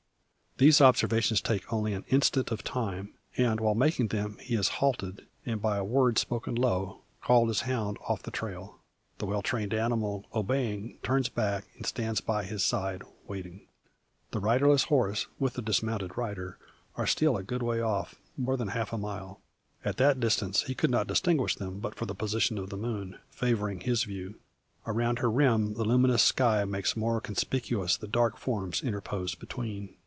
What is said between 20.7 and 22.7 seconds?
could not distinguish them, but for the position of